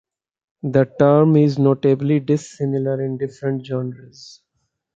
[0.63, 4.41] The term is notably dissimilar in different genres.